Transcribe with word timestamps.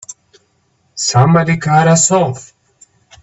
Somebody 0.95 1.57
cut 1.57 1.87
us 1.87 2.09
off! 2.09 2.53